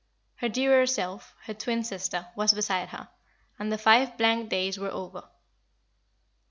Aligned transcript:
Her 0.37 0.49
dearer 0.49 0.87
self, 0.87 1.35
her 1.45 1.53
twin 1.53 1.83
sister, 1.83 2.25
was 2.35 2.55
beside 2.55 2.89
her, 2.89 3.09
and 3.59 3.71
the 3.71 3.77
five 3.77 4.17
blank 4.17 4.49
days 4.49 4.79
were 4.79 4.89
over. 4.89 5.29